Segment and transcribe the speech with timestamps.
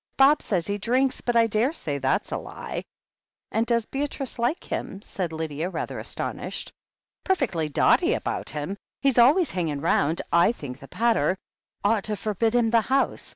[0.17, 2.83] Bob says he drinks, but I daresay that's a lie."
[3.51, 6.71] "And does Beatrice like him?" said Lydia, rather astonished.
[7.23, 8.77] "Perfectly dotty about him.
[9.03, 11.37] He's always hangmg round— I think the pater
[11.83, 13.29] ought to forbid him the house.